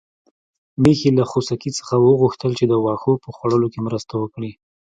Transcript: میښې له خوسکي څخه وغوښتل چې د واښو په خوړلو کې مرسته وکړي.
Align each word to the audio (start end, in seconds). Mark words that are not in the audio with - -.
میښې 0.81 1.09
له 1.17 1.23
خوسکي 1.29 1.71
څخه 1.79 1.95
وغوښتل 1.97 2.51
چې 2.59 2.65
د 2.67 2.73
واښو 2.83 3.13
په 3.23 3.29
خوړلو 3.35 3.67
کې 3.73 3.79
مرسته 3.87 4.13
وکړي. 4.21 4.51